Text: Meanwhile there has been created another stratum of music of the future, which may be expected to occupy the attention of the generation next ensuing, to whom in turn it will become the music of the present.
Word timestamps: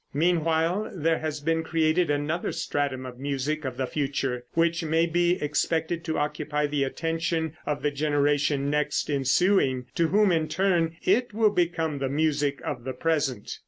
Meanwhile 0.15 0.93
there 0.95 1.19
has 1.19 1.41
been 1.41 1.61
created 1.61 2.09
another 2.09 2.51
stratum 2.51 3.05
of 3.05 3.19
music 3.19 3.65
of 3.65 3.77
the 3.77 3.85
future, 3.85 4.45
which 4.55 4.83
may 4.83 5.05
be 5.05 5.35
expected 5.39 6.03
to 6.05 6.17
occupy 6.17 6.65
the 6.65 6.83
attention 6.83 7.55
of 7.67 7.83
the 7.83 7.91
generation 7.91 8.71
next 8.71 9.11
ensuing, 9.11 9.85
to 9.93 10.07
whom 10.07 10.31
in 10.31 10.47
turn 10.47 10.97
it 11.03 11.35
will 11.35 11.51
become 11.51 11.99
the 11.99 12.09
music 12.09 12.59
of 12.65 12.83
the 12.83 12.93
present. 12.93 13.59